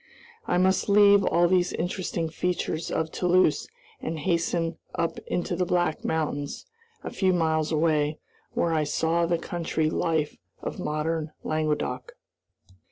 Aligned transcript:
I 0.47 0.57
must 0.57 0.89
leave 0.89 1.23
all 1.23 1.47
these 1.47 1.73
interesting 1.73 2.27
features 2.27 2.89
of 2.89 3.11
Toulouse 3.11 3.67
and 4.01 4.17
hasten 4.17 4.79
up 4.95 5.19
into 5.27 5.55
the 5.55 5.63
Black 5.63 6.03
Mountains, 6.03 6.65
a 7.03 7.11
few 7.11 7.33
miles 7.33 7.71
away, 7.71 8.17
where 8.53 8.73
I 8.73 8.83
saw 8.83 9.27
the 9.27 9.37
country 9.37 9.91
life 9.91 10.37
of 10.59 10.79
modern 10.79 11.33
Languedoc. 11.43 12.13